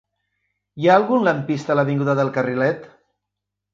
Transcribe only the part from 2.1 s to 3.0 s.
del Carrilet?